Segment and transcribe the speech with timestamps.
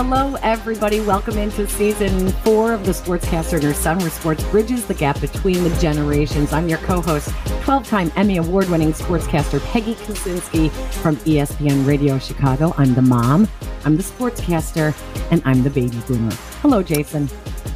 [0.00, 1.00] Hello, everybody.
[1.00, 5.20] Welcome into season four of the Sportscaster and Her Son, where sports bridges the gap
[5.20, 6.52] between the generations.
[6.52, 7.30] I'm your co host,
[7.62, 10.70] 12 time Emmy Award winning sportscaster Peggy Kusinski
[11.02, 12.72] from ESPN Radio Chicago.
[12.78, 13.48] I'm the mom,
[13.84, 14.94] I'm the sportscaster,
[15.32, 16.32] and I'm the baby boomer.
[16.62, 17.28] Hello, Jason.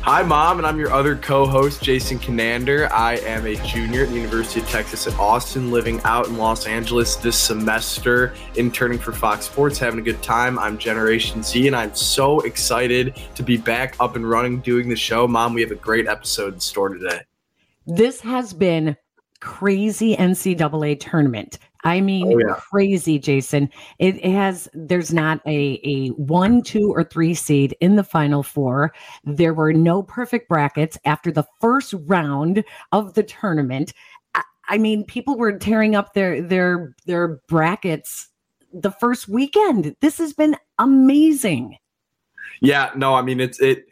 [0.04, 2.92] Hi, Mom, and I'm your other co host, Jason Conander.
[2.92, 6.66] I am a junior at the University of Texas at Austin, living out in Los
[6.66, 10.58] Angeles this semester, interning for Fox Sports, having a good time.
[10.58, 14.96] I'm Generation Z, and I'm so excited to be back up and running doing the
[14.96, 15.28] show.
[15.28, 17.20] Mom, we have a great episode in store today.
[17.86, 18.96] This has been
[19.38, 21.60] crazy NCAA tournament.
[21.84, 22.54] I mean, oh, yeah.
[22.54, 23.68] crazy, Jason.
[23.98, 28.42] It, it, has, there's not a, a one, two, or three seed in the final
[28.42, 28.92] four.
[29.24, 33.92] There were no perfect brackets after the first round of the tournament.
[34.34, 38.28] I, I mean, people were tearing up their, their, their brackets
[38.72, 39.96] the first weekend.
[40.00, 41.76] This has been amazing.
[42.60, 43.86] Yeah, no, I mean, it's, it,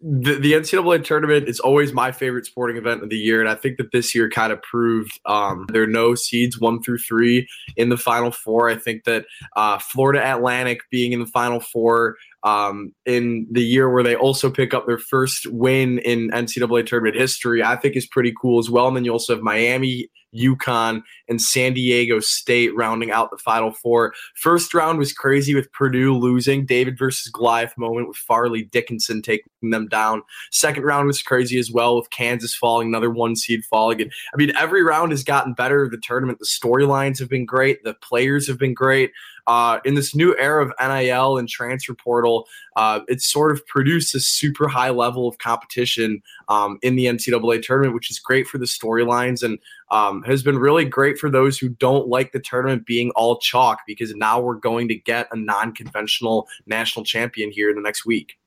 [0.00, 3.54] the, the NCAA tournament is always my favorite sporting event of the year, and I
[3.54, 7.48] think that this year kind of proved um, there are no seeds one through three
[7.76, 8.68] in the Final Four.
[8.68, 9.24] I think that
[9.56, 14.50] uh, Florida Atlantic being in the Final Four um, in the year where they also
[14.50, 18.70] pick up their first win in NCAA tournament history, I think is pretty cool as
[18.70, 18.86] well.
[18.86, 23.72] And then you also have Miami UConn, and San Diego State rounding out the Final
[23.72, 24.14] Four.
[24.34, 29.50] First round was crazy with Purdue losing, David versus Goliath moment with Fairleigh Dickinson taking
[29.62, 30.22] them down.
[30.50, 34.02] Second round was crazy as well with Kansas falling, another one seed falling.
[34.02, 35.88] And, I mean, every round has gotten better.
[35.88, 39.10] The tournament, the storylines have been great, the players have been great.
[39.46, 44.14] Uh, in this new era of NIL and transfer portal, uh, it's sort of produced
[44.14, 48.58] a super high level of competition um, in the NCAA tournament, which is great for
[48.58, 49.58] the storylines and
[49.90, 53.80] um, has been really great for those who don't like the tournament being all chalk
[53.86, 58.04] because now we're going to get a non conventional national champion here in the next
[58.04, 58.38] week.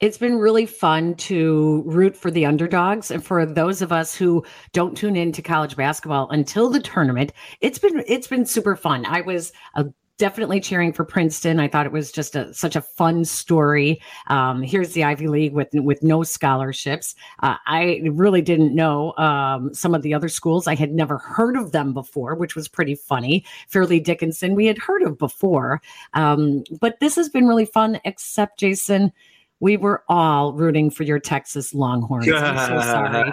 [0.00, 4.44] It's been really fun to root for the underdogs and for those of us who
[4.72, 7.32] don't tune into college basketball until the tournament.
[7.60, 9.06] It's been it's been super fun.
[9.06, 9.86] I was a
[10.18, 11.60] definitely cheering for Princeton.
[11.60, 14.02] I thought it was just a, such a fun story.
[14.26, 17.14] Um, here's the Ivy League with with no scholarships.
[17.42, 20.66] Uh, I really didn't know um, some of the other schools.
[20.66, 23.44] I had never heard of them before, which was pretty funny.
[23.68, 25.80] Fairleigh Dickinson, we had heard of before,
[26.14, 28.00] um, but this has been really fun.
[28.04, 29.12] Except Jason,
[29.60, 32.28] we were all rooting for your Texas Longhorns.
[32.28, 33.32] I'm so sorry.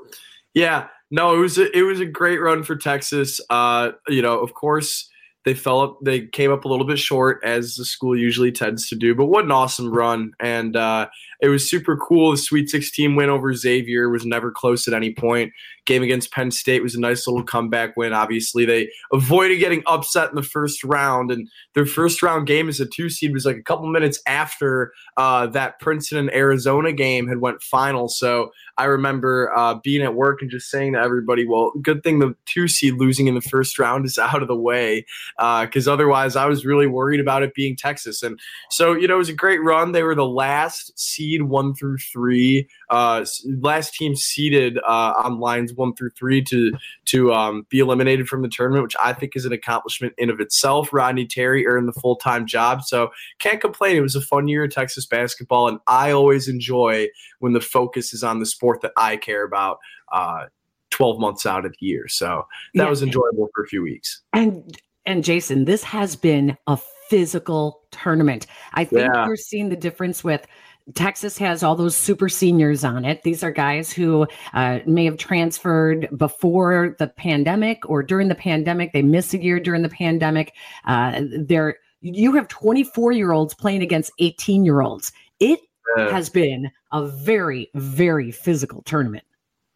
[0.54, 3.38] yeah, no, it was a, it was a great run for Texas.
[3.50, 5.10] Uh, you know, of course
[5.44, 8.88] they fell up, they came up a little bit short, as the school usually tends
[8.88, 9.14] to do.
[9.14, 10.32] But what an awesome run!
[10.40, 11.08] And uh,
[11.40, 12.30] it was super cool.
[12.30, 15.52] The Sweet 16 win over Xavier was never close at any point.
[15.84, 18.12] Game against Penn State was a nice little comeback win.
[18.12, 22.78] Obviously, they avoided getting upset in the first round, and their first round game as
[22.78, 27.26] a two seed was like a couple minutes after uh, that Princeton and Arizona game
[27.26, 28.08] had went final.
[28.08, 32.20] So I remember uh, being at work and just saying to everybody, "Well, good thing
[32.20, 35.04] the two seed losing in the first round is out of the way,
[35.36, 38.38] because uh, otherwise I was really worried about it being Texas." And
[38.70, 39.92] so you know, it was a great run.
[39.92, 42.68] They were the last seed one through three.
[42.88, 43.24] Uh,
[43.60, 46.72] last team seeded uh, on lines one through three to
[47.06, 50.40] to um, be eliminated from the tournament, which I think is an accomplishment in of
[50.40, 50.92] itself.
[50.92, 53.96] Rodney Terry earned the full time job, so can't complain.
[53.96, 57.08] It was a fun year of Texas basketball, and I always enjoy
[57.40, 59.78] when the focus is on the sport that I care about.
[60.10, 60.46] Uh,
[60.90, 62.06] 12 months out of the year.
[62.06, 62.90] So that yeah.
[62.90, 64.20] was enjoyable for a few weeks.
[64.34, 66.78] And and Jason, this has been a
[67.08, 68.46] physical tournament.
[68.74, 69.26] I think yeah.
[69.26, 70.46] you're seeing the difference with
[70.94, 73.22] Texas has all those super seniors on it.
[73.22, 78.92] These are guys who uh, may have transferred before the pandemic or during the pandemic.
[78.92, 80.54] They missed a year during the pandemic.
[80.84, 85.12] Uh, they're you have 24 year olds playing against 18 year olds.
[85.38, 85.60] It
[85.96, 89.24] has been a very, very physical tournament.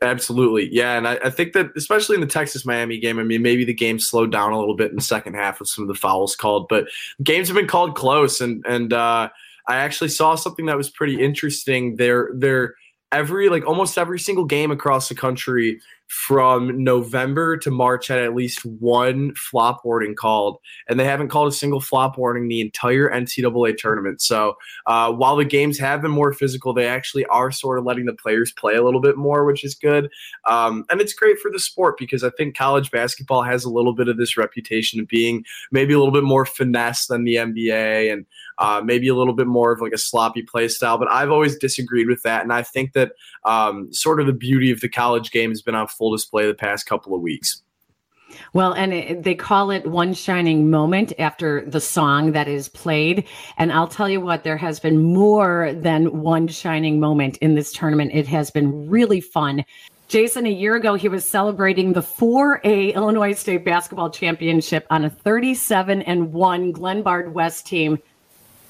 [0.02, 0.68] Absolutely.
[0.70, 0.98] Yeah.
[0.98, 3.72] And I, I, think that, especially in the Texas Miami game, I mean, maybe the
[3.72, 6.36] game slowed down a little bit in the second half with some of the fouls
[6.36, 6.86] called, but
[7.22, 8.42] games have been called close.
[8.42, 9.30] And, and, uh,
[9.68, 11.96] I actually saw something that was pretty interesting.
[11.96, 12.74] There, there,
[13.12, 18.34] every like almost every single game across the country from November to March had at
[18.34, 20.58] least one flop warning called,
[20.88, 24.20] and they haven't called a single flop warning the entire NCAA tournament.
[24.20, 24.54] So
[24.86, 28.14] uh, while the games have been more physical, they actually are sort of letting the
[28.14, 30.08] players play a little bit more, which is good.
[30.44, 33.94] Um, and it's great for the sport because I think college basketball has a little
[33.94, 38.12] bit of this reputation of being maybe a little bit more finesse than the NBA
[38.12, 38.26] and
[38.58, 40.98] uh, maybe a little bit more of like a sloppy play style.
[40.98, 43.12] But I've always disagreed with that, and I think that
[43.44, 46.54] um, sort of the beauty of the college game has been on full display the
[46.54, 47.62] past couple of weeks.
[48.52, 53.26] Well, and it, they call it one shining moment after the song that is played.
[53.56, 57.72] And I'll tell you what, there has been more than one shining moment in this
[57.72, 58.12] tournament.
[58.14, 59.64] It has been really fun.
[60.08, 65.10] Jason, a year ago, he was celebrating the 4A Illinois State Basketball Championship on a
[65.10, 67.98] 37 and 1 Glenbard West team.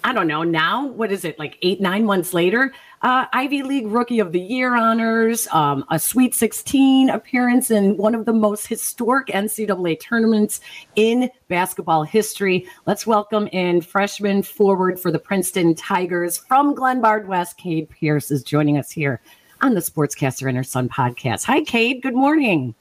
[0.06, 2.72] I don't know now, what is it, like eight, nine months later?
[3.02, 8.14] Uh, Ivy League Rookie of the Year honors, um, a Sweet 16 appearance in one
[8.14, 10.60] of the most historic NCAA tournaments
[10.94, 12.68] in basketball history.
[12.86, 17.56] Let's welcome in freshman forward for the Princeton Tigers from Glenbard West.
[17.56, 19.20] Cade Pierce is joining us here
[19.60, 21.42] on the Sportscaster and Her Son podcast.
[21.46, 22.00] Hi, Cade.
[22.00, 22.76] Good morning.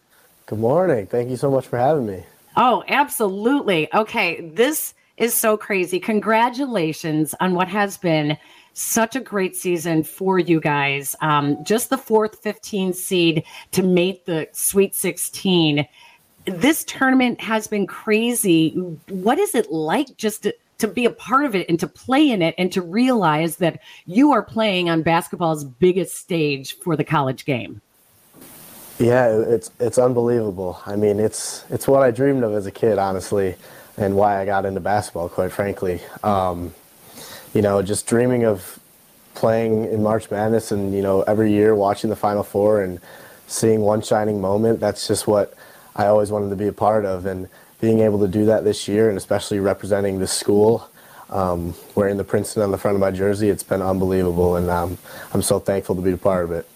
[0.45, 1.07] Good morning.
[1.07, 2.23] Thank you so much for having me.
[2.55, 3.91] Oh, absolutely.
[3.95, 4.41] Okay.
[4.41, 5.99] This is so crazy.
[5.99, 8.37] Congratulations on what has been
[8.73, 11.15] such a great season for you guys.
[11.21, 15.87] Um, just the fourth 15 seed to make the Sweet 16.
[16.45, 18.71] This tournament has been crazy.
[19.07, 22.29] What is it like just to, to be a part of it and to play
[22.29, 27.03] in it and to realize that you are playing on basketball's biggest stage for the
[27.03, 27.81] college game.
[28.99, 30.81] Yeah, it's it's unbelievable.
[30.85, 33.55] I mean, it's it's what I dreamed of as a kid, honestly,
[33.97, 36.01] and why I got into basketball, quite frankly.
[36.23, 36.73] Um,
[37.53, 38.79] you know, just dreaming of
[39.33, 42.99] playing in March Madness and you know every year watching the Final Four and
[43.47, 44.79] seeing one shining moment.
[44.79, 45.53] That's just what
[45.95, 47.47] I always wanted to be a part of, and
[47.79, 50.89] being able to do that this year, and especially representing the school,
[51.29, 54.97] um, wearing the Princeton on the front of my jersey, it's been unbelievable, and um,
[55.33, 56.67] I'm so thankful to be a part of it.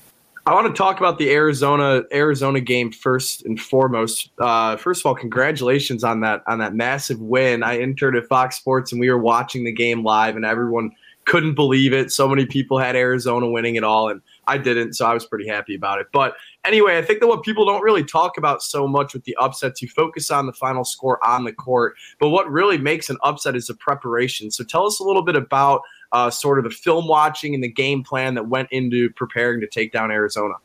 [0.50, 4.32] I want to talk about the Arizona Arizona game first and foremost.
[4.40, 7.62] Uh, first of all, congratulations on that on that massive win.
[7.62, 10.90] I entered at Fox Sports and we were watching the game live, and everyone
[11.26, 12.12] couldn't believe it.
[12.12, 15.48] So many people had Arizona winning it all, and I didn't, so I was pretty
[15.48, 16.08] happy about it.
[16.12, 16.34] But
[16.66, 19.84] anyway, I think that what people don't really talk about so much with the upsets,
[19.84, 23.56] you focus on the final score on the court, but what really makes an upset
[23.56, 24.50] is the preparation.
[24.50, 27.72] So tell us a little bit about uh, sort of the film watching and the
[27.72, 30.56] game plan that went into preparing to take down Arizona.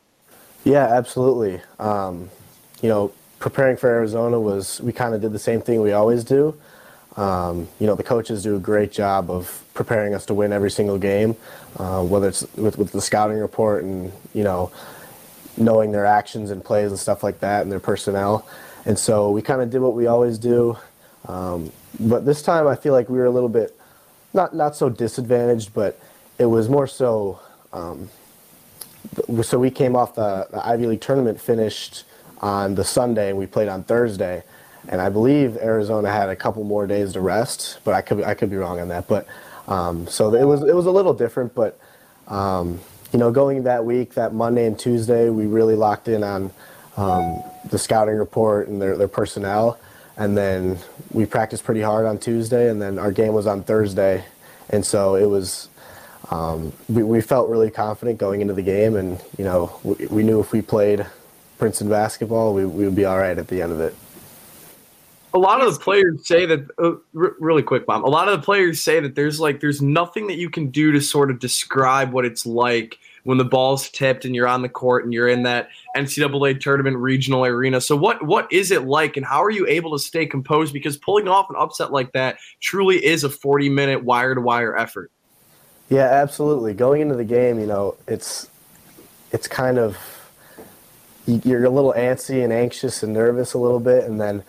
[0.64, 1.60] Yeah, absolutely.
[1.78, 2.30] Um,
[2.82, 6.24] you know, preparing for Arizona was we kind of did the same thing we always
[6.24, 6.58] do.
[7.16, 10.70] Um, you know, the coaches do a great job of preparing us to win every
[10.70, 11.36] single game,
[11.76, 14.72] uh, whether it's with, with the scouting report and, you know,
[15.56, 18.48] knowing their actions and plays and stuff like that and their personnel.
[18.86, 20.76] And so we kind of did what we always do.
[21.28, 21.70] Um,
[22.00, 23.73] but this time I feel like we were a little bit,
[24.34, 25.98] not, not so disadvantaged, but
[26.38, 27.40] it was more so.
[27.72, 28.10] Um,
[29.42, 32.04] so we came off the, the Ivy League tournament, finished
[32.40, 34.42] on the Sunday, and we played on Thursday
[34.88, 38.34] and I believe Arizona had a couple more days to rest, but I could I
[38.34, 39.08] could be wrong on that.
[39.08, 39.26] But
[39.68, 41.78] um, so it was it was a little different, but
[42.28, 42.80] um,
[43.12, 46.50] you know, going that week, that Monday and Tuesday, we really locked in on
[46.96, 49.78] um, the scouting report and their their personnel,
[50.16, 50.78] and then
[51.12, 54.24] we practiced pretty hard on Tuesday, and then our game was on Thursday,
[54.70, 55.68] and so it was.
[56.30, 60.22] Um, we, we felt really confident going into the game, and you know we, we
[60.22, 61.06] knew if we played
[61.58, 63.94] Princeton basketball, we, we would be all right at the end of it.
[65.34, 68.40] A lot of the players say that uh, r- really quick mom a lot of
[68.40, 71.40] the players say that there's like there's nothing that you can do to sort of
[71.40, 75.28] describe what it's like when the ball's tipped and you're on the court and you're
[75.28, 77.80] in that ncaa tournament regional arena.
[77.80, 80.72] So what what is it like and how are you able to stay composed?
[80.72, 84.76] Because pulling off an upset like that truly is a 40 minute wire to wire
[84.76, 85.10] effort.
[85.88, 86.74] Yeah absolutely.
[86.74, 88.48] Going into the game you know it's
[89.32, 89.98] it's kind of
[91.26, 94.44] you're a little antsy and anxious and nervous a little bit and then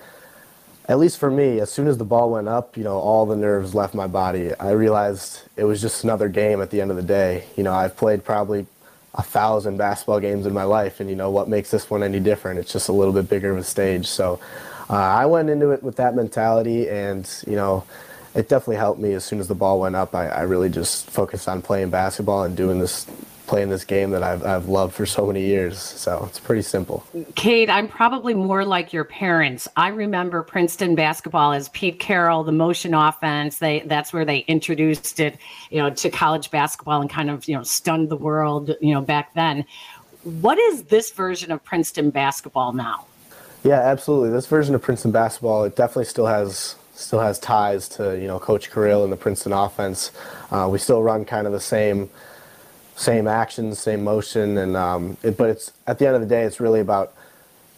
[0.88, 3.36] at least for me, as soon as the ball went up, you know, all the
[3.36, 4.54] nerves left my body.
[4.60, 7.46] I realized it was just another game at the end of the day.
[7.56, 8.68] You know, I've played probably
[9.16, 12.20] a thousand basketball games in my life, and you know what makes this one any
[12.20, 12.60] different?
[12.60, 14.06] It's just a little bit bigger of a stage.
[14.08, 14.40] So
[14.90, 17.84] uh, I went into it with that mentality, and you know,
[18.36, 19.14] it definitely helped me.
[19.14, 22.44] As soon as the ball went up, I, I really just focused on playing basketball
[22.44, 23.08] and doing this
[23.46, 25.78] playing this game that I've, I've loved for so many years.
[25.78, 27.06] So it's pretty simple.
[27.36, 29.68] Kate, I'm probably more like your parents.
[29.76, 33.60] I remember Princeton basketball as Pete Carril, the motion offense.
[33.60, 35.38] They that's where they introduced it,
[35.70, 39.02] you know, to college basketball and kind of you know stunned the world, you know,
[39.02, 39.66] back then.
[40.24, 43.06] What is this version of Princeton basketball now?
[43.64, 44.30] Yeah, absolutely.
[44.30, 48.40] This version of Princeton basketball, it definitely still has still has ties to you know
[48.40, 50.12] Coach Carril and the Princeton offense.
[50.52, 52.10] Uh, we still run kind of the same
[52.96, 56.44] same actions, same motion, and um, it, but it's at the end of the day,
[56.44, 57.14] it's really about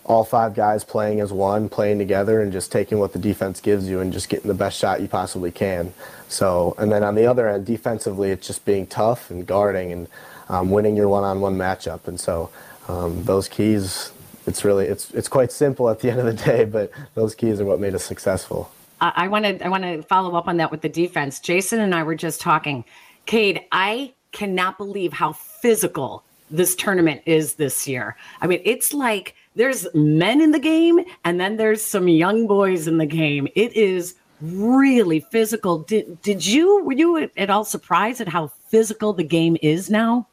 [0.05, 3.89] all five guys playing as one, playing together, and just taking what the defense gives
[3.89, 5.93] you and just getting the best shot you possibly can.
[6.29, 10.07] So, and then on the other end, defensively, it's just being tough and guarding and
[10.49, 12.07] um, winning your one-on-one matchup.
[12.07, 12.49] And so,
[12.87, 14.11] um, those keys
[14.47, 17.59] it's really it's it's quite simple at the end of the day, but those keys
[17.59, 18.71] are what made us successful.
[18.99, 21.39] I want to I want to follow up on that with the defense.
[21.39, 22.83] Jason and I were just talking.
[23.27, 28.15] Cade, I cannot believe how physical this tournament is this year.
[28.41, 32.87] I mean, it's like there's men in the game and then there's some young boys
[32.87, 33.47] in the game.
[33.55, 35.79] It is really physical.
[35.79, 40.27] Did did you were you at all surprised at how physical the game is now?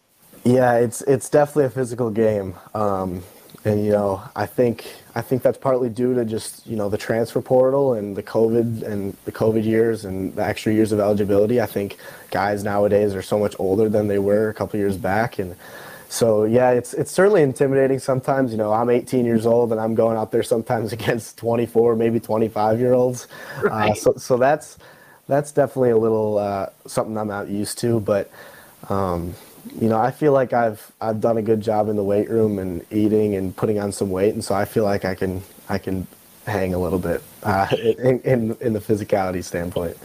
[0.44, 2.54] Yeah, it's it's definitely a physical game.
[2.74, 3.22] Um,
[3.64, 4.84] and you know, I think
[5.16, 8.83] I think that's partly due to just you know the transfer portal and the COVID
[8.83, 11.61] and the COVID years and the extra years of eligibility.
[11.61, 11.99] I think
[12.30, 15.54] guys nowadays are so much older than they were a couple years back, and
[16.09, 18.50] so yeah, it's it's certainly intimidating sometimes.
[18.50, 22.18] You know, I'm 18 years old and I'm going out there sometimes against 24, maybe
[22.18, 23.28] 25 year olds.
[23.59, 23.90] Uh, right.
[23.92, 24.78] Uh, so so that's
[25.28, 28.30] that's definitely a little uh, something I'm not used to, but.
[28.90, 29.35] Um,
[29.80, 32.59] you know, I feel like I've I've done a good job in the weight room
[32.59, 35.78] and eating and putting on some weight, and so I feel like I can I
[35.78, 36.06] can
[36.47, 37.68] hang a little bit uh,
[37.99, 39.97] in, in, in the physicality standpoint.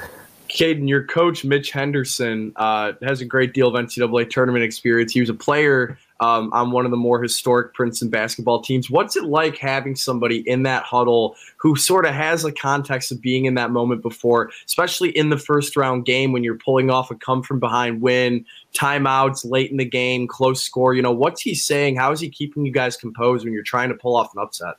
[0.50, 5.13] Caden, your coach Mitch Henderson uh, has a great deal of NCAA tournament experience.
[5.13, 8.89] He was a player um, on one of the more historic Princeton basketball teams.
[8.89, 13.21] What's it like having somebody in that huddle who sort of has a context of
[13.21, 17.11] being in that moment before, especially in the first round game when you're pulling off
[17.11, 20.93] a come from behind win, timeouts late in the game, close score?
[20.93, 21.95] You know, what's he saying?
[21.95, 24.75] How is he keeping you guys composed when you're trying to pull off an upset?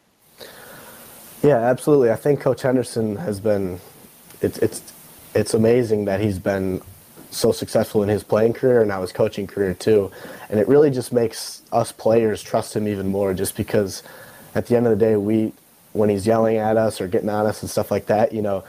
[1.43, 2.11] Yeah, absolutely.
[2.11, 3.81] I think Coach Henderson has been.
[4.43, 4.93] It's it's
[5.35, 6.83] it's amazing that he's been
[7.31, 10.11] so successful in his playing career and now his coaching career too.
[10.49, 14.03] And it really just makes us players trust him even more just because
[14.55, 15.53] at the end of the day we
[15.93, 18.65] when he's yelling at us or getting on us and stuff like that, you know,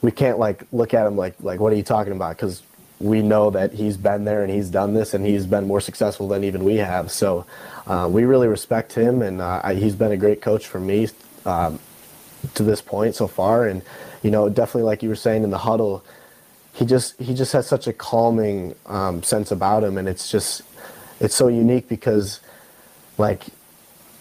[0.00, 2.62] we can't like look at him like like what are you talking about cuz
[3.00, 6.28] we know that he's been there and he's done this and he's been more successful
[6.28, 7.10] than even we have.
[7.10, 7.44] So
[7.88, 11.08] uh, we really respect him and uh, he's been a great coach for me
[11.44, 11.80] um,
[12.54, 13.66] to this point so far.
[13.66, 13.82] And
[14.22, 16.04] you know, definitely like you were saying in the huddle,
[16.74, 20.62] he just he just has such a calming um, sense about him, and it's just
[21.20, 22.40] it's so unique because
[23.18, 23.44] like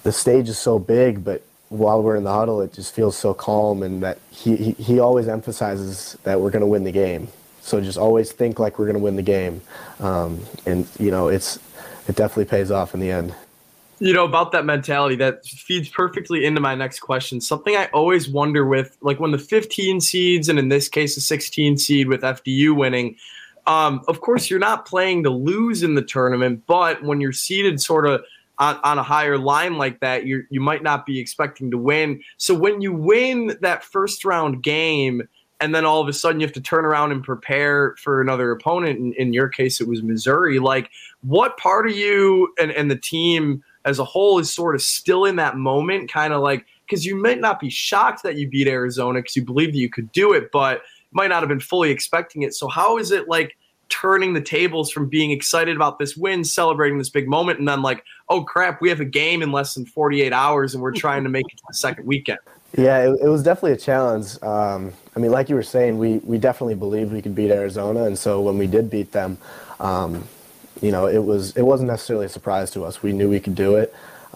[0.03, 3.33] the stage is so big, but while we're in the huddle, it just feels so
[3.33, 7.29] calm, and that he he, he always emphasizes that we're going to win the game.
[7.61, 9.61] So just always think like we're going to win the game,
[9.99, 11.57] um, and you know it's
[12.07, 13.33] it definitely pays off in the end
[14.01, 17.39] you know about that mentality that feeds perfectly into my next question.
[17.39, 21.21] Something i always wonder with like when the 15 seeds and in this case the
[21.21, 23.15] 16 seed with fdu winning
[23.67, 27.79] um, of course you're not playing to lose in the tournament but when you're seeded
[27.79, 28.23] sort of
[28.57, 32.21] on, on a higher line like that you you might not be expecting to win.
[32.37, 35.23] So when you win that first round game
[35.59, 38.51] and then all of a sudden you have to turn around and prepare for another
[38.51, 40.89] opponent in, in your case it was missouri like
[41.21, 45.25] what part of you and, and the team as a whole is sort of still
[45.25, 48.67] in that moment, kind of like because you might not be shocked that you beat
[48.67, 51.89] Arizona because you believe that you could do it, but might not have been fully
[51.89, 52.53] expecting it.
[52.53, 53.55] So how is it like
[53.89, 57.81] turning the tables from being excited about this win, celebrating this big moment, and then
[57.81, 61.23] like, oh crap, we have a game in less than 48 hours and we're trying
[61.23, 62.39] to make it to the second weekend?
[62.77, 64.41] Yeah, it, it was definitely a challenge.
[64.41, 68.03] Um, I mean, like you were saying, we we definitely believed we could beat Arizona,
[68.03, 69.37] and so when we did beat them.
[69.81, 70.23] Um,
[70.81, 73.03] you know, it was it wasn't necessarily a surprise to us.
[73.03, 73.93] We knew we could do it,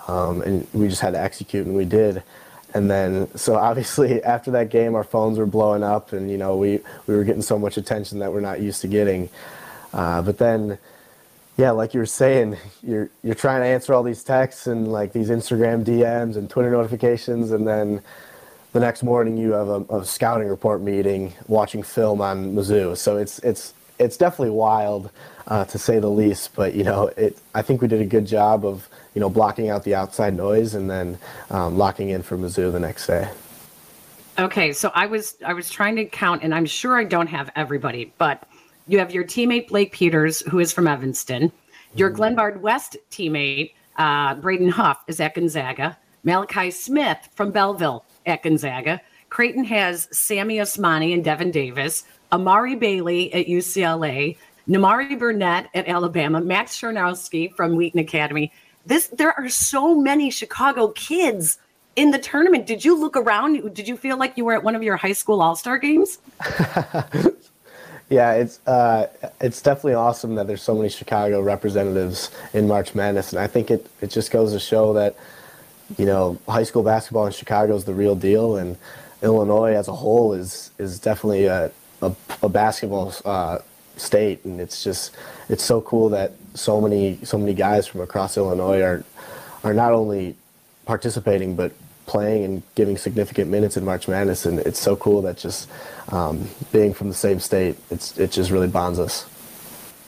[0.07, 2.23] um, and we just had to execute, and we did.
[2.73, 6.55] And then, so obviously, after that game, our phones were blowing up, and you know,
[6.55, 9.29] we we were getting so much attention that we're not used to getting.
[9.93, 10.77] Uh, but then,
[11.57, 15.13] yeah, like you were saying, you're you're trying to answer all these texts and like
[15.13, 18.01] these Instagram DMs and Twitter notifications, and then
[18.73, 22.95] the next morning you have a, a scouting report meeting, watching film on Mizzou.
[22.97, 25.09] So it's it's it's definitely wild
[25.47, 26.55] uh, to say the least.
[26.55, 27.37] But you know, it.
[27.53, 30.75] I think we did a good job of you know blocking out the outside noise
[30.75, 31.17] and then
[31.49, 33.29] um, locking in for Mizzou the next day.
[34.37, 37.49] Okay, so I was I was trying to count, and I'm sure I don't have
[37.55, 38.47] everybody, but
[38.87, 41.51] you have your teammate Blake Peters, who is from Evanston.
[41.95, 42.17] Your mm.
[42.17, 45.97] Glenbard West teammate uh, Braden Huff is at Gonzaga.
[46.23, 48.99] Malachi Smith from Belleville at Gonzaga.
[49.29, 52.03] Creighton has Sammy Osmani and Devin Davis.
[52.31, 58.51] Amari Bailey at UCLA, Nimari Burnett at Alabama, Max Charnowski from Wheaton Academy.
[58.85, 61.57] This there are so many Chicago kids
[61.95, 62.65] in the tournament.
[62.65, 63.73] Did you look around?
[63.73, 66.19] Did you feel like you were at one of your high school All Star games?
[68.09, 69.07] yeah, it's uh,
[69.41, 73.71] it's definitely awesome that there's so many Chicago representatives in March Madness, and I think
[73.71, 75.15] it it just goes to show that
[75.97, 78.77] you know high school basketball in Chicago is the real deal, and
[79.21, 83.59] Illinois as a whole is is definitely a, a, a basketball uh,
[83.97, 85.15] state, and it's just
[85.49, 89.03] it's so cool that so many so many guys from across Illinois are
[89.63, 90.35] are not only
[90.85, 91.71] participating, but
[92.05, 95.69] playing and giving significant minutes in March Madness, and it's so cool that just
[96.09, 99.25] um, being from the same state, it's it just really bonds us.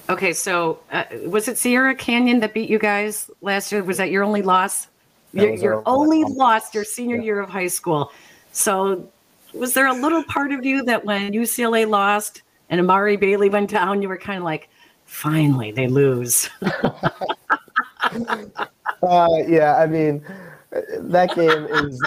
[0.10, 3.84] Okay, so uh, was it Sierra Canyon that beat you guys last year?
[3.84, 4.88] Was that your only loss?
[5.34, 7.24] Your, your only loss your senior yeah.
[7.24, 8.12] year of high school.
[8.54, 9.10] So,
[9.54, 13.70] was there a little part of you that when UCLA lost and Amari Bailey went
[13.70, 14.70] down, you were kind of like,
[15.06, 16.50] finally, they lose?
[16.62, 17.20] uh,
[19.48, 20.24] yeah, I mean,
[20.72, 22.02] that game is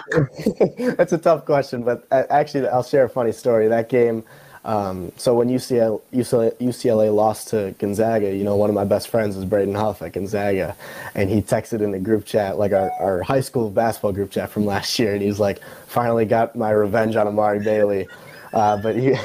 [0.97, 3.69] that's a tough question, but uh, actually, I'll share a funny story.
[3.69, 4.25] That game.
[4.63, 9.09] Um, so when UCLA, UCLA, UCLA, lost to Gonzaga, you know, one of my best
[9.09, 10.77] friends is Braden Huff at Gonzaga,
[11.15, 14.51] and he texted in the group chat, like our, our high school basketball group chat
[14.51, 18.07] from last year, and he's like, "Finally got my revenge on Amari Bailey,"
[18.53, 19.17] uh, but he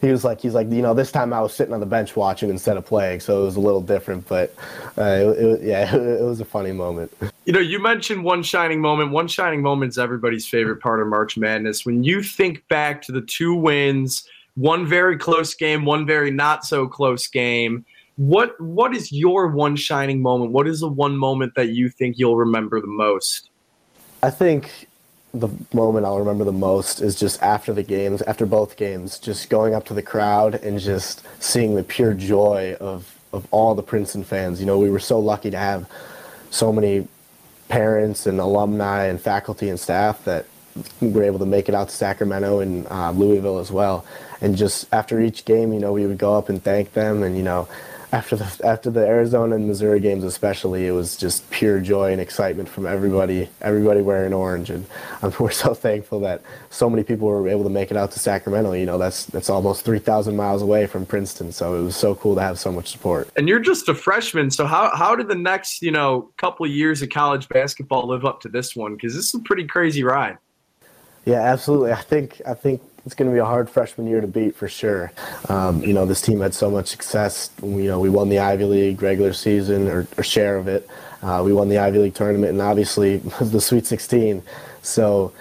[0.00, 2.16] he was like, he's like, you know, this time I was sitting on the bench
[2.16, 4.26] watching instead of playing, so it was a little different.
[4.28, 4.54] But
[4.98, 7.12] uh, it, it, yeah, it, it was a funny moment.
[7.44, 9.10] You know, you mentioned one shining moment.
[9.10, 11.86] One shining moment is everybody's favorite part of March Madness.
[11.86, 16.64] When you think back to the two wins, one very close game, one very not
[16.64, 17.84] so close game.
[18.16, 20.52] What what is your one shining moment?
[20.52, 23.50] What is the one moment that you think you'll remember the most?
[24.22, 24.88] I think
[25.40, 29.50] the moment I'll remember the most is just after the games, after both games, just
[29.50, 33.82] going up to the crowd and just seeing the pure joy of, of all the
[33.82, 34.60] Princeton fans.
[34.60, 35.88] You know, we were so lucky to have
[36.50, 37.06] so many
[37.68, 40.46] parents and alumni and faculty and staff that
[41.00, 44.04] were able to make it out to Sacramento and uh, Louisville as well.
[44.40, 47.36] And just after each game, you know, we would go up and thank them and,
[47.36, 47.68] you know,
[48.16, 52.20] after the after the Arizona and Missouri games, especially, it was just pure joy and
[52.20, 53.46] excitement from everybody.
[53.60, 54.86] Everybody wearing orange, and
[55.20, 58.18] um, we're so thankful that so many people were able to make it out to
[58.18, 58.72] Sacramento.
[58.72, 62.14] You know, that's that's almost three thousand miles away from Princeton, so it was so
[62.14, 63.28] cool to have so much support.
[63.36, 66.72] And you're just a freshman, so how how did the next you know couple of
[66.72, 68.94] years of college basketball live up to this one?
[68.94, 70.38] Because this is a pretty crazy ride.
[71.26, 71.92] Yeah, absolutely.
[71.92, 74.68] I think I think it's going to be a hard freshman year to beat for
[74.68, 75.12] sure.
[75.48, 77.50] Um, you know, this team had so much success.
[77.62, 80.88] You know, we won the Ivy League regular season or, or share of it.
[81.22, 84.42] Uh, we won the Ivy League tournament and obviously the Sweet 16.
[84.82, 85.32] So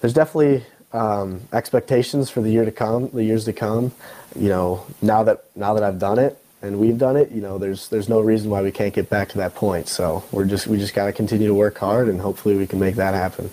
[0.00, 3.92] there's definitely um, expectations for the year to come, the years to come.
[4.38, 7.56] You know, now that now that I've done it and we've done it, you know,
[7.56, 9.88] there's there's no reason why we can't get back to that point.
[9.88, 12.78] So we're just we just got to continue to work hard and hopefully we can
[12.78, 13.50] make that happen.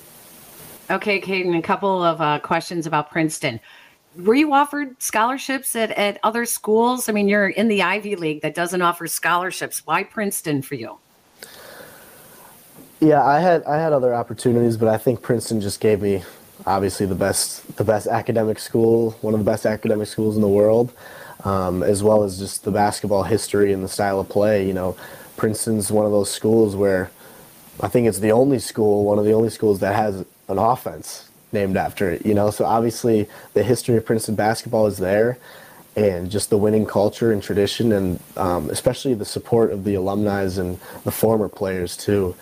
[0.90, 3.60] Okay, Caden, a couple of uh, questions about Princeton.
[4.16, 7.10] Were you offered scholarships at, at other schools?
[7.10, 9.86] I mean, you're in the Ivy League that doesn't offer scholarships.
[9.86, 10.98] Why Princeton for you?
[13.02, 16.24] Yeah, I had I had other opportunities, but I think Princeton just gave me
[16.66, 20.48] obviously the best the best academic school, one of the best academic schools in the
[20.48, 20.94] world,
[21.44, 24.66] um, as well as just the basketball history and the style of play.
[24.66, 24.96] You know,
[25.36, 27.12] Princeton's one of those schools where
[27.82, 31.30] I think it's the only school, one of the only schools that has an offense
[31.52, 32.26] named after it.
[32.26, 35.38] You know, so obviously the history of Princeton basketball is there,
[35.96, 40.44] and just the winning culture and tradition, and um, especially the support of the alumni
[40.44, 42.36] and the former players too.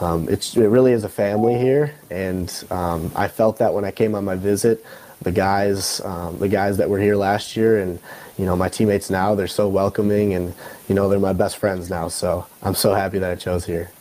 [0.00, 3.90] Um, it's it really is a family here, and um, I felt that when I
[3.90, 4.84] came on my visit.
[5.20, 8.00] The guys, um, the guys that were here last year, and
[8.38, 10.52] you know my teammates now, they're so welcoming, and
[10.88, 12.08] you know they're my best friends now.
[12.08, 13.92] So I'm so happy that I chose here.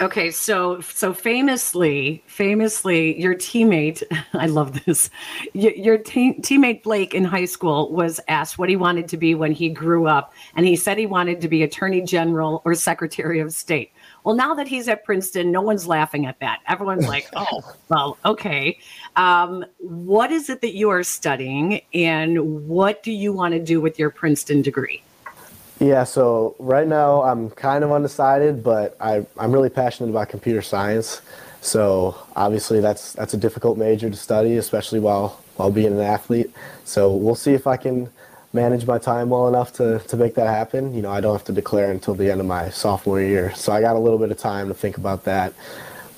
[0.00, 4.02] Okay, so so famously, famously, your teammate,
[4.32, 5.10] I love this.
[5.52, 9.34] Your, your te- teammate Blake in high school was asked what he wanted to be
[9.34, 13.38] when he grew up, and he said he wanted to be Attorney General or Secretary
[13.38, 13.92] of State.
[14.24, 16.60] Well, now that he's at Princeton, no one's laughing at that.
[16.66, 18.78] Everyone's like, "Oh, well, okay."
[19.16, 23.80] Um, what is it that you are studying, and what do you want to do
[23.80, 25.02] with your Princeton degree?
[25.82, 30.62] Yeah, so right now I'm kind of undecided, but I, I'm really passionate about computer
[30.62, 31.22] science.
[31.60, 36.52] So obviously that's that's a difficult major to study, especially while while being an athlete.
[36.84, 38.08] So we'll see if I can
[38.52, 40.94] manage my time well enough to, to make that happen.
[40.94, 43.52] You know, I don't have to declare until the end of my sophomore year.
[43.56, 45.52] So I got a little bit of time to think about that.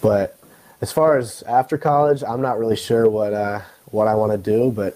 [0.02, 0.38] But
[0.82, 4.38] as far as after college, I'm not really sure what uh, what I want to
[4.38, 4.94] do, but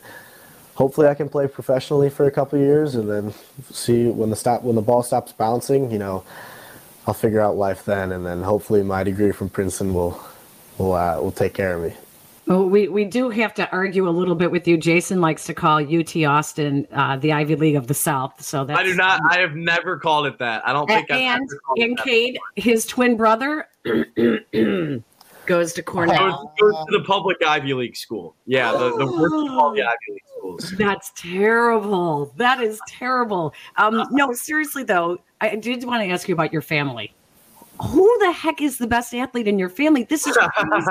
[0.78, 3.34] hopefully I can play professionally for a couple years and then
[3.68, 6.22] see when the stop when the ball stops bouncing, you know,
[7.04, 10.22] I'll figure out life then, and then hopefully my degree from Princeton will
[10.78, 11.96] will uh, will take care of me.
[12.46, 14.78] Well, we, we do have to argue a little bit with you.
[14.78, 18.40] Jason likes to call UT Austin uh, the Ivy League of the South.
[18.40, 19.20] So that's, I do not.
[19.28, 20.66] I have never called it that.
[20.66, 21.10] I don't think.
[21.10, 23.66] And and Cade, his twin brother,
[25.48, 26.52] goes to Cornell.
[26.60, 28.36] Goes, goes, to the public Ivy League school.
[28.46, 30.70] Yeah, the, the worst of all the Ivy League schools.
[30.76, 32.32] That's terrible.
[32.36, 33.52] That is terrible.
[33.76, 37.12] Um, no, seriously though, I did want to ask you about your family.
[37.80, 40.04] who the heck is the best athlete in your family?
[40.04, 40.86] This is crazy.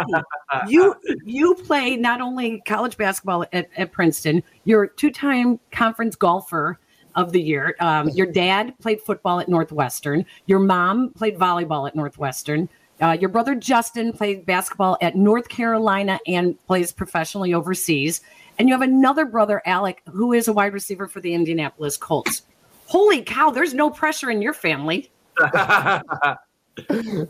[0.67, 6.79] you you play not only college basketball at, at Princeton, you're a two-time conference golfer
[7.15, 7.75] of the year.
[7.79, 10.25] Um, your dad played football at Northwestern.
[10.45, 12.69] Your mom played volleyball at Northwestern.
[13.01, 18.21] Uh, your brother Justin played basketball at North Carolina and plays professionally overseas.
[18.57, 22.41] And you have another brother, Alec, who is a wide receiver for the Indianapolis Colts.
[22.87, 25.11] Holy cow, there's no pressure in your family.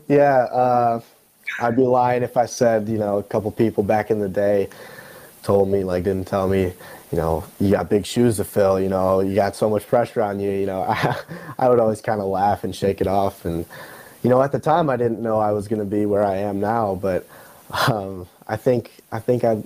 [0.08, 1.00] yeah, uh,
[1.60, 4.68] I'd be lying if I said, you know, a couple people back in the day
[5.42, 6.72] told me, like, didn't tell me,
[7.12, 10.22] you know, you got big shoes to fill, you know, you got so much pressure
[10.22, 10.82] on you, you know.
[10.82, 11.20] I,
[11.58, 13.44] I would always kind of laugh and shake it off.
[13.44, 13.66] And,
[14.22, 16.36] you know, at the time I didn't know I was going to be where I
[16.36, 17.26] am now, but
[17.88, 19.62] um, I think, I think I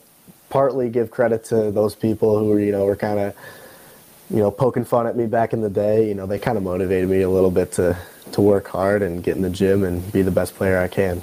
[0.51, 3.35] partly give credit to those people who, were, you know, were kind of,
[4.31, 6.07] you know, poking fun at me back in the day.
[6.09, 7.97] You know, they kind of motivated me a little bit to,
[8.33, 11.23] to work hard and get in the gym and be the best player I can.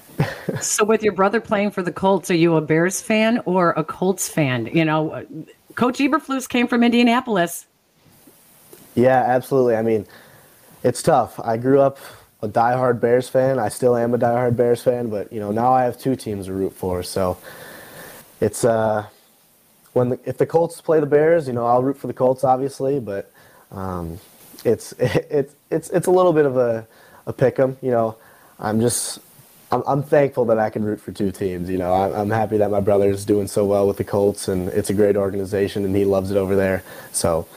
[0.60, 3.84] so, with your brother playing for the Colts, are you a Bears fan or a
[3.84, 4.66] Colts fan?
[4.66, 5.26] You know,
[5.74, 7.66] Coach Eberflus came from Indianapolis.
[8.94, 9.76] Yeah, absolutely.
[9.76, 10.06] I mean,
[10.82, 11.38] it's tough.
[11.40, 11.98] I grew up
[12.42, 13.58] a diehard Bears fan.
[13.58, 16.46] I still am a diehard Bears fan, but you know, now I have two teams
[16.46, 17.02] to root for.
[17.02, 17.38] So,
[18.40, 19.06] it's uh,
[19.92, 22.44] when the, if the Colts play the Bears, you know, I'll root for the Colts,
[22.44, 23.30] obviously, but
[23.72, 24.18] um,
[24.64, 26.86] it's it's it's it's a little bit of a
[27.26, 27.76] a pick 'em.
[27.82, 28.16] You know,
[28.60, 29.20] I'm just
[29.72, 31.70] I'm, I'm thankful that I can root for two teams.
[31.70, 34.48] You know, I'm, I'm happy that my brother is doing so well with the Colts,
[34.48, 36.82] and it's a great organization, and he loves it over there.
[37.12, 37.48] So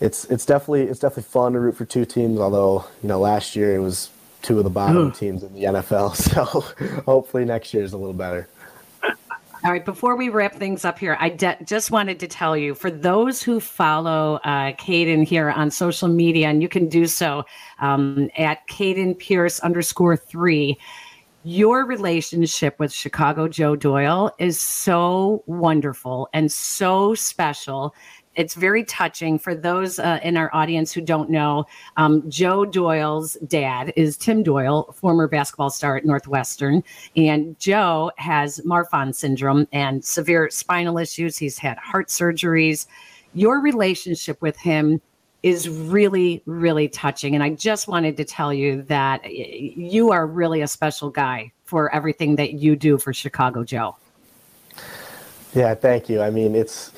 [0.00, 2.38] it's it's definitely it's definitely fun to root for two teams.
[2.38, 4.10] Although you know, last year it was
[4.42, 6.16] two of the bottom teams in the NFL.
[6.28, 6.44] So
[7.02, 8.48] hopefully next year is a little better.
[9.64, 12.76] All right, before we wrap things up here, I de- just wanted to tell you
[12.76, 17.44] for those who follow uh, Caden here on social media, and you can do so
[17.80, 20.78] um, at Caden Pierce underscore three
[21.44, 27.94] your relationship with Chicago Joe Doyle is so wonderful and so special.
[28.38, 31.66] It's very touching for those uh, in our audience who don't know.
[31.96, 36.84] Um, Joe Doyle's dad is Tim Doyle, former basketball star at Northwestern.
[37.16, 41.36] And Joe has Marfan syndrome and severe spinal issues.
[41.36, 42.86] He's had heart surgeries.
[43.34, 45.00] Your relationship with him
[45.42, 47.34] is really, really touching.
[47.34, 51.92] And I just wanted to tell you that you are really a special guy for
[51.92, 53.96] everything that you do for Chicago Joe.
[55.54, 56.20] Yeah, thank you.
[56.22, 56.92] I mean, it's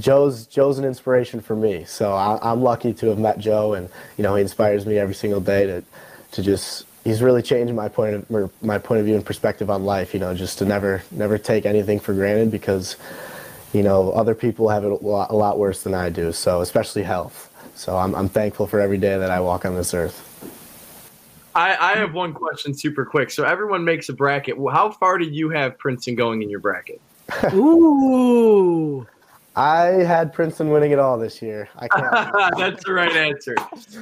[0.00, 1.84] Joe's Joe's an inspiration for me.
[1.84, 5.14] So I, am lucky to have met Joe, and you know he inspires me every
[5.14, 5.84] single day to
[6.32, 6.86] to just.
[7.04, 10.14] He's really changed my point of my point of view and perspective on life.
[10.14, 12.96] You know, just to never never take anything for granted because,
[13.74, 16.32] you know, other people have it a lot, a lot worse than I do.
[16.32, 17.50] So especially health.
[17.74, 20.30] So I'm, I'm thankful for every day that I walk on this earth.
[21.54, 23.30] I, I have one question super quick.
[23.30, 24.56] So everyone makes a bracket.
[24.72, 27.00] How far do you have Princeton going in your bracket?
[27.52, 29.06] Ooh.
[29.56, 31.68] I had Princeton winning it all this year.
[31.76, 32.12] I can't.
[32.58, 33.54] that's the right answer.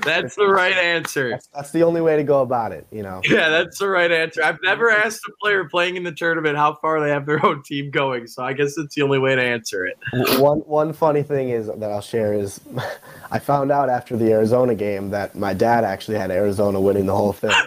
[0.02, 1.30] That's the right answer.
[1.30, 3.20] That's, that's, the only way to go about it, you know.
[3.24, 4.42] Yeah, that's the right answer.
[4.42, 7.62] I've never asked a player playing in the tournament how far they have their own
[7.62, 9.98] team going, so I guess it's the only way to answer it.
[10.40, 12.58] One one funny thing is that I'll share is
[13.30, 17.16] I found out after the Arizona game that my dad actually had Arizona winning the
[17.16, 17.52] whole thing.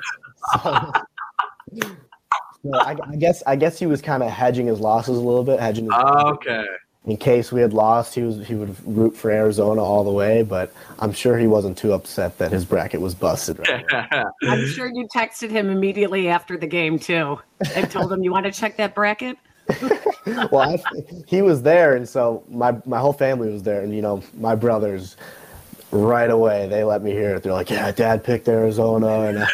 [0.61, 0.91] So,
[2.71, 5.43] so I, I, guess I guess he was kind of hedging his losses a little
[5.43, 5.85] bit, hedging.
[5.85, 6.67] His okay
[7.07, 10.41] in case we had lost, he was he would root for Arizona all the way.
[10.41, 13.59] But I'm sure he wasn't too upset that his bracket was busted.
[13.59, 13.85] Right
[14.43, 17.39] I'm sure you texted him immediately after the game too,
[17.75, 19.37] and told him you want to check that bracket.
[20.51, 20.83] well, I,
[21.27, 24.55] he was there, and so my my whole family was there, and you know my
[24.55, 25.17] brothers.
[25.91, 27.43] Right away, they let me hear it.
[27.43, 29.47] They're like, "Yeah, Dad picked Arizona," and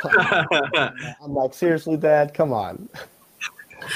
[1.21, 2.33] I'm like, "Seriously, Dad?
[2.33, 2.89] Come on."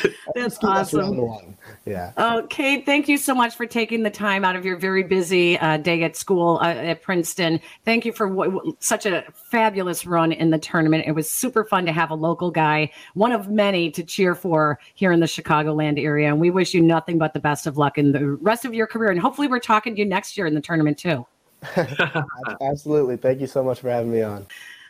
[0.35, 1.55] That's awesome.
[1.85, 2.11] Yeah.
[2.17, 2.81] Okay.
[2.81, 6.03] Thank you so much for taking the time out of your very busy uh, day
[6.03, 7.59] at school uh, at Princeton.
[7.83, 11.05] Thank you for w- such a fabulous run in the tournament.
[11.07, 14.79] It was super fun to have a local guy, one of many to cheer for
[14.93, 16.27] here in the Chicagoland area.
[16.27, 18.87] And we wish you nothing but the best of luck in the rest of your
[18.87, 19.11] career.
[19.11, 21.25] And hopefully, we're talking to you next year in the tournament too.
[22.61, 23.17] Absolutely.
[23.17, 24.45] Thank you so much for having me on.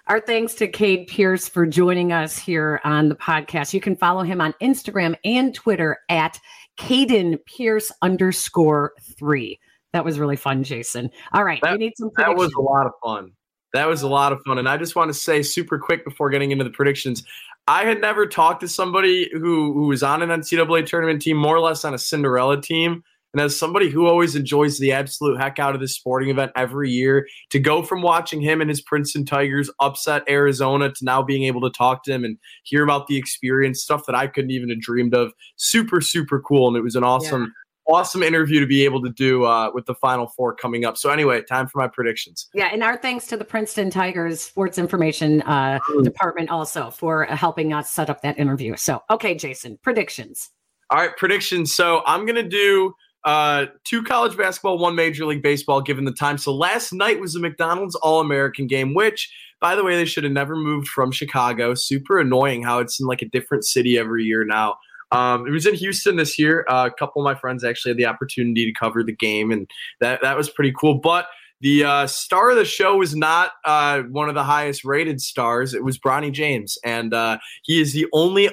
[0.08, 3.74] Our thanks to Cade Pierce for joining us here on the podcast.
[3.74, 6.40] You can follow him on Instagram and Twitter at
[6.78, 9.60] Caden Pierce underscore three.
[9.94, 11.10] That was really fun, Jason.
[11.34, 12.12] All right, that, we need some.
[12.18, 13.32] That was a lot of fun.
[13.74, 16.30] That was a lot of fun, and I just want to say super quick before
[16.30, 17.24] getting into the predictions.
[17.68, 21.56] I had never talked to somebody who who was on an NCAA tournament team, more
[21.56, 23.04] or less on a Cinderella team,
[23.36, 26.90] And as somebody who always enjoys the absolute heck out of this sporting event every
[26.90, 31.44] year, to go from watching him and his Princeton Tigers upset Arizona to now being
[31.44, 34.70] able to talk to him and hear about the experience, stuff that I couldn't even
[34.70, 36.70] have dreamed of, super, super cool.
[36.70, 37.42] And it was an awesome.
[37.42, 37.48] Yeah
[37.88, 40.98] awesome interview to be able to do uh, with the Final Four coming up.
[40.98, 42.50] So anyway, time for my predictions.
[42.56, 46.04] Yeah, and our thanks to the Princeton Tigers Sports Information uh, mm.
[46.04, 48.76] Department also for helping us set up that interview.
[48.76, 50.50] So okay, Jason, predictions.
[50.90, 51.76] All right, predictions.
[51.76, 52.96] So I'm gonna do
[53.26, 56.38] uh, two college basketball, one Major League Baseball, given the time.
[56.38, 60.24] So last night was the McDonald's All American game, which, by the way, they should
[60.24, 61.74] have never moved from Chicago.
[61.74, 64.76] Super annoying how it's in like a different city every year now.
[65.12, 66.66] Um, it was in Houston this year.
[66.70, 69.70] Uh, a couple of my friends actually had the opportunity to cover the game, and
[70.02, 70.96] that that was pretty cool.
[70.96, 71.28] But
[71.62, 75.74] the uh, star of the show was not uh, one of the highest rated stars.
[75.74, 78.50] It was Bronny James, and uh, he is the only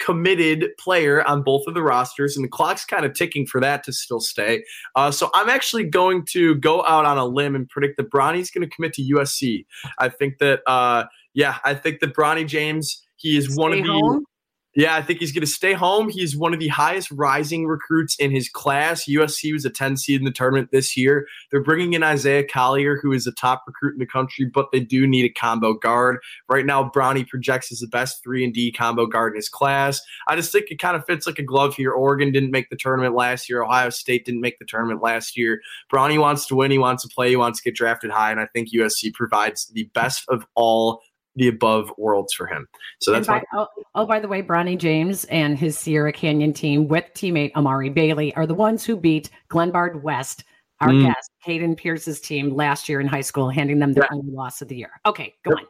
[0.00, 3.84] uncommitted player on both of the rosters, and the clock's kind of ticking for that
[3.84, 4.64] to still stay.
[4.94, 8.50] Uh, so I'm actually going to go out on a limb and predict that Bronny's
[8.50, 9.66] going to commit to USC.
[9.98, 13.04] I think that, uh, yeah, I think that Bronny James.
[13.20, 14.24] He is Stay one of the home?
[14.78, 16.08] Yeah, I think he's going to stay home.
[16.08, 19.06] He's one of the highest rising recruits in his class.
[19.06, 21.26] USC was a 10 seed in the tournament this year.
[21.50, 24.78] They're bringing in Isaiah Collier, who is a top recruit in the country, but they
[24.78, 26.18] do need a combo guard.
[26.48, 30.00] Right now, Bronny projects as the best 3 and D combo guard in his class.
[30.28, 31.90] I just think it kind of fits like a glove here.
[31.90, 33.64] Oregon didn't make the tournament last year.
[33.64, 35.60] Ohio State didn't make the tournament last year.
[35.92, 36.70] Bronny wants to win.
[36.70, 37.30] He wants to play.
[37.30, 41.02] He wants to get drafted high, and I think USC provides the best of all
[41.36, 42.66] the above worlds for him.
[43.00, 46.88] So that's by, oh, oh, by the way, Bronny James and his Sierra Canyon team
[46.88, 50.44] with teammate Amari Bailey are the ones who beat Glenbard West,
[50.80, 51.06] our mm.
[51.06, 54.16] guest, Caden Pierce's team last year in high school, handing them their yeah.
[54.16, 55.00] only loss of the year.
[55.06, 55.60] Okay, go yep.
[55.60, 55.66] on.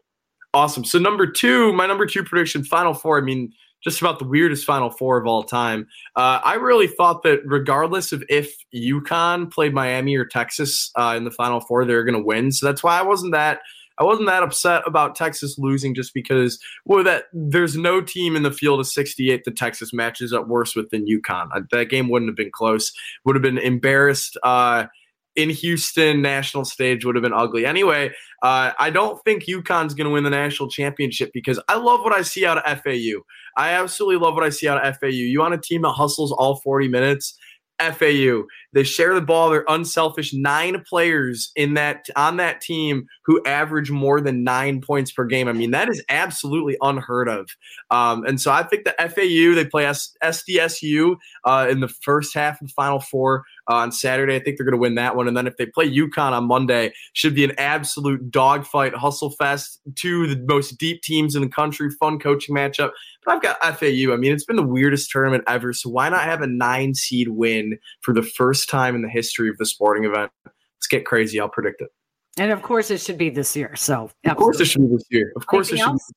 [0.54, 0.84] Awesome.
[0.84, 3.18] So number two, my number two prediction, Final Four.
[3.18, 3.52] I mean,
[3.84, 5.86] just about the weirdest Final Four of all time.
[6.16, 11.24] Uh, I really thought that regardless of if UConn played Miami or Texas uh, in
[11.24, 12.50] the Final Four, they're going to win.
[12.50, 13.60] So that's why I wasn't that
[13.98, 18.42] I wasn't that upset about Texas losing just because well that there's no team in
[18.42, 21.48] the field of 68 that Texas matches up worse with than UConn.
[21.70, 22.92] That game wouldn't have been close.
[23.24, 24.36] Would have been embarrassed.
[24.42, 24.86] Uh,
[25.38, 27.64] in Houston, national stage would have been ugly.
[27.64, 28.08] Anyway,
[28.42, 32.12] uh, I don't think UConn's going to win the national championship because I love what
[32.12, 33.22] I see out of FAU.
[33.56, 35.06] I absolutely love what I see out of FAU.
[35.06, 37.38] You want a team that hustles all 40 minutes?
[37.80, 38.42] FAU.
[38.72, 39.50] They share the ball.
[39.50, 40.34] They're unselfish.
[40.34, 45.48] Nine players in that on that team who average more than nine points per game.
[45.48, 47.48] I mean, that is absolutely unheard of.
[47.90, 52.34] Um, and so I think the FAU they play S- SDSU uh, in the first
[52.34, 54.36] half of the Final Four uh, on Saturday.
[54.36, 55.28] I think they're going to win that one.
[55.28, 59.80] And then if they play UConn on Monday, should be an absolute dogfight, hustle fest.
[59.94, 61.90] Two the most deep teams in the country.
[61.90, 62.90] Fun coaching matchup.
[63.24, 64.12] But I've got FAU.
[64.12, 65.72] I mean, it's been the weirdest tournament ever.
[65.72, 69.48] So why not have a nine seed win for the first time in the history
[69.48, 70.30] of the sporting event?
[70.44, 71.40] Let's get crazy.
[71.40, 71.88] I'll predict it.
[72.38, 73.74] And of course, it should be this year.
[73.74, 74.30] So, absolutely.
[74.30, 75.32] of course, it should be this year.
[75.36, 75.90] Of course, Anything it should.
[75.90, 76.12] Else?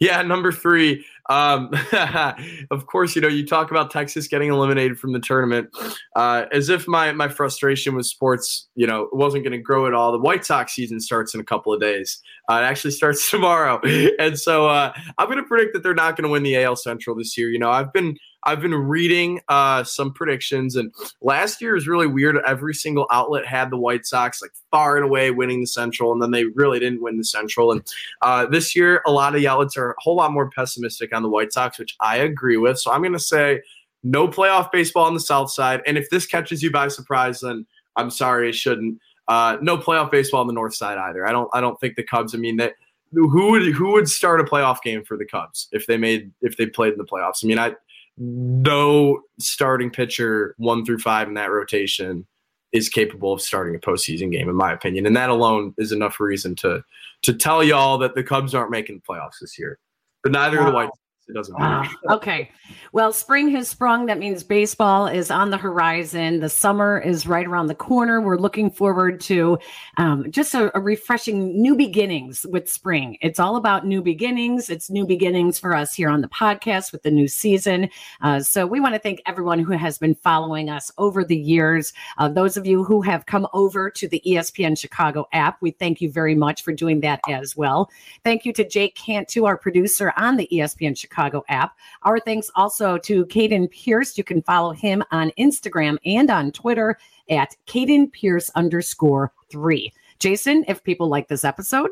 [0.00, 1.04] Yeah, number three.
[1.28, 1.70] Um,
[2.70, 5.68] of course, you know you talk about Texas getting eliminated from the tournament,
[6.16, 9.94] uh, as if my my frustration with sports, you know, wasn't going to grow at
[9.94, 10.12] all.
[10.12, 12.20] The White Sox season starts in a couple of days.
[12.48, 13.80] Uh, it actually starts tomorrow,
[14.18, 16.76] and so uh, I'm going to predict that they're not going to win the AL
[16.76, 17.50] Central this year.
[17.50, 22.06] You know, I've been I've been reading uh, some predictions, and last year was really
[22.06, 22.36] weird.
[22.46, 26.22] Every single outlet had the White Sox like far and away winning the Central, and
[26.22, 27.72] then they really didn't win the Central.
[27.72, 27.86] And
[28.22, 31.22] uh, this year, a lot of the outlets are a whole lot more pessimistic on
[31.22, 32.78] the White Sox, which I agree with.
[32.78, 33.62] So I'm going to say
[34.04, 35.82] no playoff baseball on the South side.
[35.86, 39.00] And if this catches you by surprise, then I'm sorry, it shouldn't.
[39.26, 41.26] Uh, no playoff baseball on the North side either.
[41.26, 41.50] I don't.
[41.52, 42.34] I don't think the Cubs.
[42.34, 42.74] I mean that
[43.12, 46.56] who would who would start a playoff game for the Cubs if they made if
[46.56, 47.44] they played in the playoffs?
[47.44, 47.74] I mean, I
[48.18, 52.26] no starting pitcher one through five in that rotation
[52.72, 56.20] is capable of starting a postseason game, in my opinion, and that alone is enough
[56.20, 56.82] reason to
[57.22, 59.78] to tell y'all that the Cubs aren't making the playoffs this year.
[60.22, 60.62] But neither wow.
[60.64, 60.90] are the White
[61.28, 61.90] it doesn't matter.
[62.10, 62.50] okay.
[62.92, 64.06] Well, spring has sprung.
[64.06, 66.40] That means baseball is on the horizon.
[66.40, 68.20] The summer is right around the corner.
[68.20, 69.58] We're looking forward to
[69.98, 73.18] um, just a, a, refreshing new beginnings with spring.
[73.20, 74.70] It's all about new beginnings.
[74.70, 77.90] It's new beginnings for us here on the podcast with the new season.
[78.22, 81.92] Uh, so we want to thank everyone who has been following us over the years.
[82.16, 86.00] Uh, those of you who have come over to the ESPN Chicago app, we thank
[86.00, 87.90] you very much for doing that as well.
[88.24, 91.76] Thank you to Jake Cantu, our producer on the ESPN Chicago Chicago app.
[92.02, 94.16] Our thanks also to Caden Pierce.
[94.16, 96.96] You can follow him on Instagram and on Twitter
[97.28, 99.92] at Caden Pierce underscore three.
[100.20, 101.90] Jason, if people like this episode,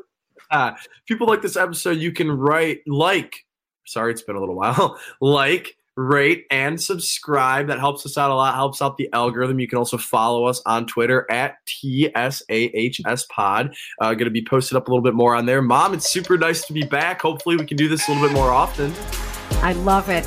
[0.52, 0.72] uh,
[1.06, 3.44] people like this episode, you can write like.
[3.84, 4.98] Sorry, it's been a little while.
[5.20, 7.66] like, rate, and subscribe.
[7.68, 9.58] That helps us out a lot, helps out the algorithm.
[9.58, 13.74] You can also follow us on Twitter at TSAHS Pod.
[14.00, 15.62] Uh, going to be posted up a little bit more on there.
[15.62, 17.22] Mom, it's super nice to be back.
[17.22, 18.92] Hopefully, we can do this a little bit more often.
[19.62, 20.24] I love it.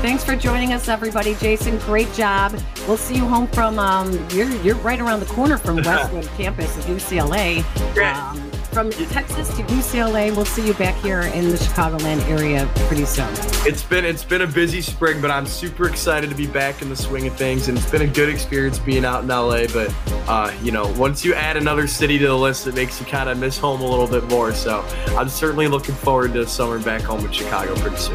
[0.00, 1.34] Thanks for joining us, everybody.
[1.36, 2.56] Jason, great job.
[2.86, 6.76] We'll see you home from um, you're you're right around the corner from Westwood campus
[6.76, 7.64] of UCLA.
[7.98, 8.47] Um,
[8.78, 10.32] from Texas to UCLA.
[10.36, 13.26] We'll see you back here in the Chicagoland area pretty soon.
[13.66, 16.88] It's been it's been a busy spring, but I'm super excited to be back in
[16.88, 19.66] the swing of things, and it's been a good experience being out in LA.
[19.66, 19.92] But
[20.28, 23.28] uh, you know, once you add another city to the list, it makes you kind
[23.28, 24.52] of miss home a little bit more.
[24.52, 24.82] So
[25.16, 28.14] I'm certainly looking forward to summer back home in Chicago pretty soon.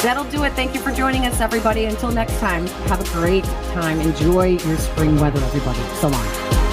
[0.00, 0.54] That'll do it.
[0.54, 1.84] Thank you for joining us, everybody.
[1.84, 3.44] Until next time, have a great
[3.74, 4.00] time.
[4.00, 5.80] Enjoy your spring weather, everybody.
[5.96, 6.63] So long.